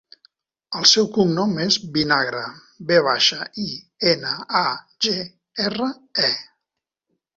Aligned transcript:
El 0.77 0.85
seu 0.91 1.09
cognom 1.17 1.51
és 1.65 1.77
Vinagre: 1.97 2.41
ve 2.93 2.97
baixa, 3.09 3.37
i, 3.65 3.67
ena, 4.13 4.33
a, 4.61 4.65
ge, 5.07 5.15
erra, 5.69 5.91
e. 6.31 6.33